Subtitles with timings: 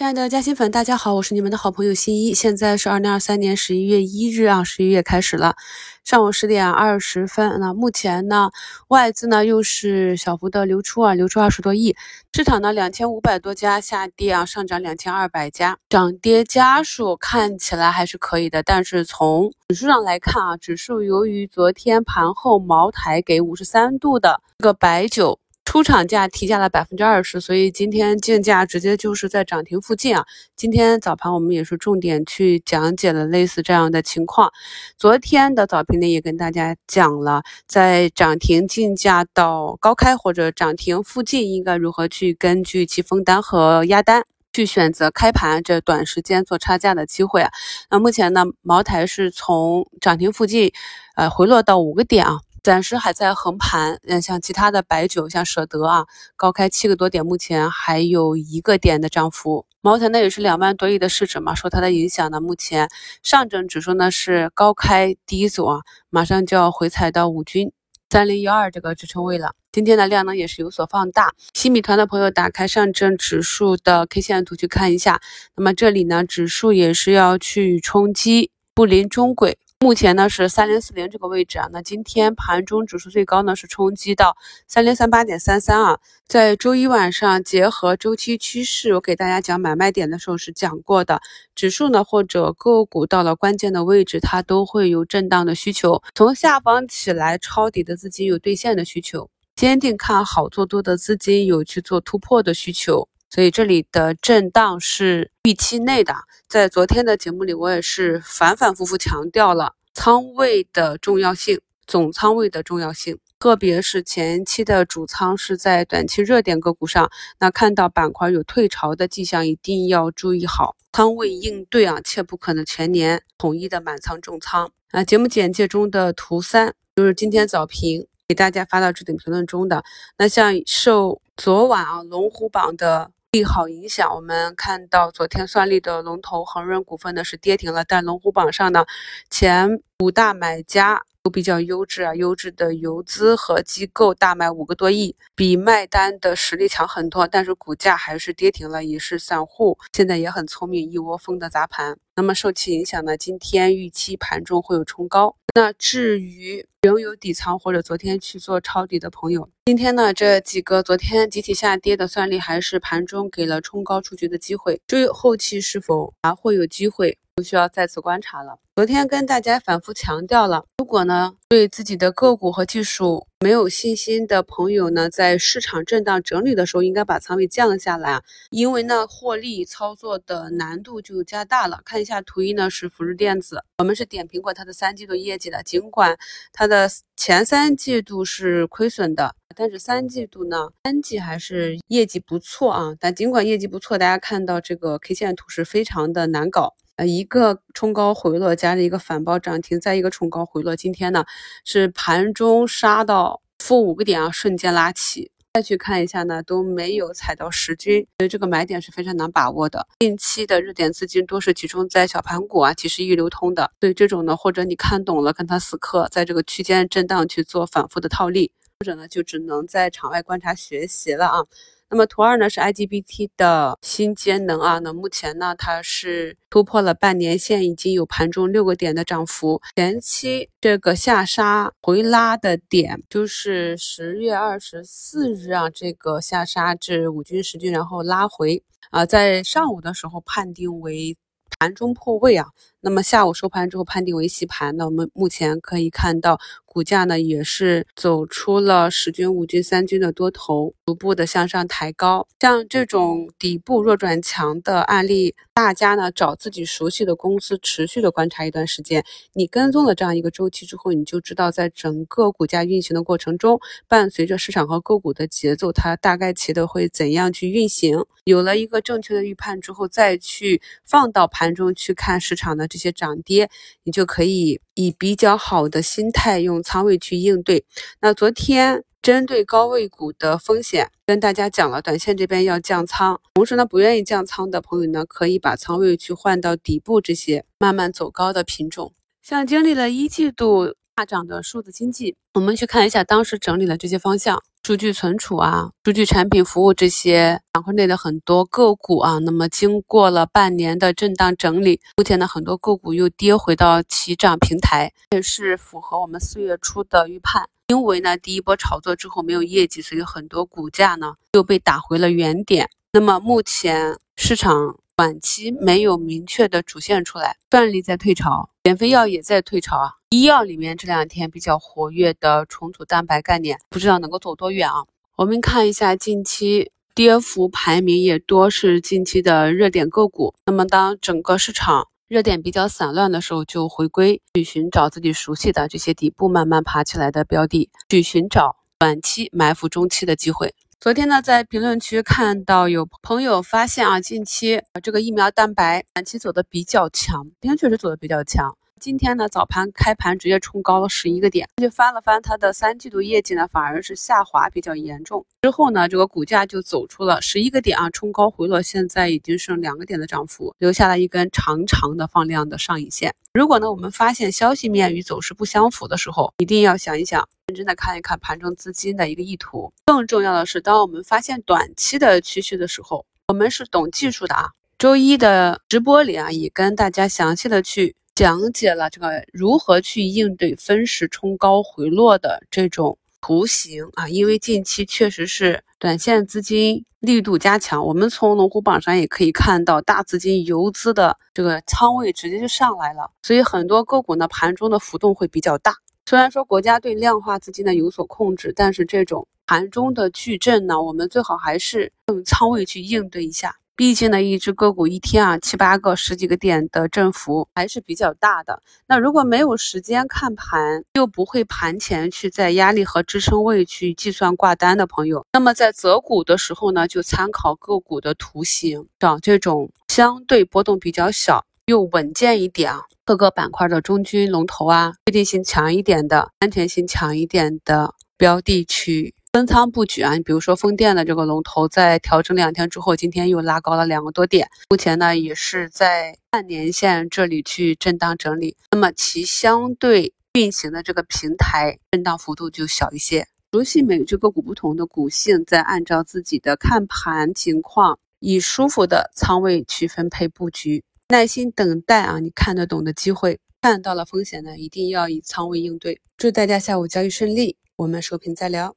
[0.00, 2.32] 亲爱的嘉兴粉，大家好，我是你们的好朋友新一。
[2.32, 5.56] 现在是二零二三年十一月一日啊，十一月开始了，
[6.04, 7.60] 上午十点二十分。
[7.60, 8.50] 那目前呢，
[8.88, 11.94] 外资呢又是小幅的流出啊，流出二十多亿。
[12.32, 18.62] 市场呢两千五百多家下跌啊，上涨两千二百家，涨跌家数看起来还是可以的。
[18.62, 25.38] 但是从指数上来看啊，指数由于昨天盘后茅台给五十三度的这个白酒。
[25.70, 30.24] 出厂价提价了百分之二十，所以今天竞价直接就是在涨停附近啊。
[30.56, 34.50] 今天早盘我们也是重点去讲解了类似这样的情况。
[34.98, 47.52] 昨天的早评呢也跟大家讲了，在涨停竞价到高开或者涨停附近应该如何去根据其封单和压单去选择开盘这短时间做差价的机会啊。
[47.88, 50.72] 那目前呢，茅台是从涨停附近
[51.14, 52.40] 呃回落到五个点啊。
[52.62, 56.04] 暂时还在横盘，嗯，像其他的白酒，像舍得啊，
[56.36, 59.66] 高开七个多点，目前还有一个点的涨幅。
[59.80, 62.88] 茅台呢也是两万多亿的市值嘛，受它的影响呢，目前
[63.22, 67.72] 上证指数呢是高开低走啊，马上就要回踩到五均
[68.10, 69.54] 三零幺二这个支撑位了。
[69.72, 71.32] 今天的量呢也是有所放大。
[71.54, 75.20] 新米团的朋友打开上证指数的 K 线图去看一下，
[75.56, 79.58] 那么这里呢指数也是要去冲击布林中轨。
[79.82, 84.36] 目前呢是三零四零这个位置啊，那今天盘中指数最高呢是冲击到
[84.68, 85.98] 三零三八点三三啊。
[86.26, 91.22] 在周一晚上结合周期趋势，我给大家讲买卖点的时候是讲过的，
[91.54, 103.08] 指数呢或者个股到了关键的位置，它都会有震荡的需求，从下方起来抄底的资金有兑现的需求，坚定看好做多的资金有去做突破的需求。
[103.30, 106.14] 所以这里的震荡是预期内的，
[106.48, 125.04] 在昨天的节目里，我也是反反复复强调了仓位的重要性，总仓位的重要性，特别是前期的主仓是在短期热点个股上，那看到板块有退潮的迹象，一定要注意好仓位应对啊，切不可能全年统一的满仓重仓啊。
[125.04, 129.84] 节目简介中的图三就是今天早评给大家发到置顶评论中的，
[130.18, 133.12] 那像受昨晚啊龙虎榜的。
[133.32, 138.84] 利好影响，我们看到昨天算力的龙头恒润股份呢是跌停了，但龙虎榜上呢
[139.30, 151.96] 前五大买家都比较优质啊，优质的游资和机构大买五个多亿，比卖单的实力强很多，但是股价还是跌停了，也是散户现在也很聪明，一窝蜂的砸盘。
[152.16, 155.36] 那么受其影响呢，今天预期盘中会有冲高。
[155.54, 164.80] 那至于仍有底仓或者昨天去做抄底的朋友，今天呢这几个昨天集体下跌的算力，还是盘中给了冲高出局的机会。
[164.86, 168.58] 至于后期是否还会有机会，就需要再次观察了。
[168.76, 181.80] 昨天跟大家反复强调了，如果呢对自己的个股和技术没有信心的朋友呢，在市场震荡整理的时候，应该把仓位降下来啊，因为呢获利操作的难度就加大了。
[181.82, 186.18] 看一下图一呢是福日电子，我们是点评过它的三季度业绩的，尽管
[186.52, 186.86] 它的
[187.16, 192.94] 前三季度是亏损的，但是三季度呢三季还是业绩不错啊。
[193.00, 196.74] 但尽管业绩不错，大家看到这个 K 线图是非常的难搞。
[197.00, 200.76] 呃，一个冲高回落，加了一个反包涨停，再一个冲高回落。
[200.76, 201.24] 今天呢
[201.64, 205.30] 是盘中杀到负五个点啊，瞬间拉起。
[205.54, 209.86] 再去看一下呢，都没有踩到十均，所以这个买点是非常难把握的。
[210.00, 213.72] 近期的热点资金多是集中在小盘股啊，其实易流通的。
[213.80, 221.44] 所以这种呢，或者你看懂了，跟它死磕，在这个区间震荡去做反复的套利，或者呢就只能在场外观察学习了啊。
[221.90, 229.60] 那么图二呢是 IGBT 的新节能啊，那目前呢它是突破了半年线，已经有盘中六个点的涨幅。
[229.76, 241.18] 前期这个下杀回拉的点就是十月二十四日啊，这个下杀至五均十均，然后拉回啊，在上午的时候判定为
[241.58, 242.46] 盘中破位啊。
[242.80, 246.40] 那么下午收盘之后判定为洗盘，那我们目前可以看到
[246.72, 252.26] 股价呢也是走出了十均、五均、三均的多头，逐步的向上抬高。
[252.40, 259.04] 像这种底部弱转强的案例，大家呢找自己熟悉的公司，持续的观察一段时间，
[259.34, 268.02] 你跟踪了这样一个周期之后，你就知道在整个股价运行的过程中，伴随着市场和个股的节奏，它大概其的会怎样去运行。
[268.24, 272.70] 有了一个正确的预判之后，再去放到盘中去看市场的。
[272.70, 273.50] 这些涨跌，
[273.82, 277.64] 你就可以以比较好的心态用仓位去应对。
[278.00, 288.92] 那昨天针对高位股的风险，跟大家讲了，短线这边要降仓，同时呢，不愿意降仓的朋友呢，可以把仓位去换到底部这些慢慢走高的品种。
[289.22, 292.16] 像经历了一季度大涨的数字经济。
[292.34, 307.48] 我们去看一下当时整理的这些方向，数据存储啊，数据产品服务这些板块内的很多个股啊，那么经过了半年的震荡整理，目前呢很多个股又跌回到起涨平台，也是符合我们四月初的预判。
[307.68, 312.68] 因为呢第一波炒作之后没有业绩，所以很多股价呢又被打回了原点。
[312.92, 314.76] 那么目前市场。
[315.00, 319.92] 短期没有明确的主线出来，断力在退潮，减肥药也在退潮啊。
[320.10, 324.84] 医药里面这两天比较活跃的重组蛋白概念，不知道能够走多远啊。
[325.16, 330.34] 我们看一下近期跌幅排名也多是近期的热点个股。
[330.44, 340.54] 那么当整个市场热点比较散乱的时候，就回归去寻找自己熟悉的这些底部慢慢爬起来的标的，去寻找短期埋伏中期的机会。
[340.80, 348.56] 昨天呢，在评论区看到有朋友发现啊，近期这个疫苗蛋白短期走的比较强，今天确实走的比较强。
[348.80, 355.26] 今天呢，早盘开盘直接冲高了十一个点，就翻了翻它的三季度业绩呢，反而是下滑比较严重。
[355.42, 363.14] 之后呢，这个股价就走出了十一个点啊，冲高回落，现在已经剩两个点的涨幅，留下了一根长长的放量的上影线。
[363.34, 369.70] 如果呢，我们发现消息面与走势不相符的时候，一定要想一想，认真的看一看盘中资金的一个意图。
[369.84, 374.52] 更重要的是，当我们发现短期的趋势的时候，我们是懂技术的啊。
[374.78, 377.94] 周一的直播里啊，也跟大家详细的去。
[378.20, 395.76] 讲解了这个如何去应对分时冲高回落的这种图形啊，因为近期确实是短线资金力度加强，我们从龙虎榜上也可以看到大资金游资的这个仓位直接就上来了，所以很多个股呢盘中的浮动会比较大。
[396.04, 403.56] 虽然说国家对量化资金呢有所控制，但是这种盘中的巨震呢，我们最好还是用仓位去应对一下。
[403.80, 408.60] 毕竟呢，一只个股一天啊七八个、十几个点的振幅还是比较大的。
[408.86, 429.14] 那如果没有时间看盘，又不会盘前去在压力和支撑位去计算挂单的朋友，那么在择股的时候呢，就参考个股的图形，找这种相对波动比较小又稳健一点啊，各个板块的中军龙头啊，确定性强一点的、安全性强一点的标的去。
[429.32, 443.28] 分仓布局啊，你比如说风电的这个龙头，在调整两天之后，今天又拉高了两个多点，目前呢也是在半年线这里去震荡整理，那么其相对运行的这个平台震荡幅度就小一些。
[443.52, 456.00] 熟悉每只个股不同的股性，再按照自己的看盘情况，以舒服的仓位去分配布局，耐心等待啊，你看得懂的机会，看到了风险呢，一定要以仓位应对。
[456.16, 458.74] 祝大家下午交易顺利，我们收评再聊。